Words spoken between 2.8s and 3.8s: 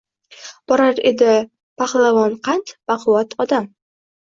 baquvvat odam.